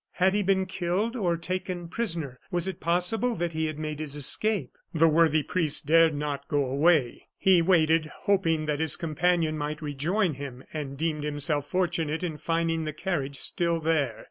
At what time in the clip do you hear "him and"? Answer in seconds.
10.33-10.97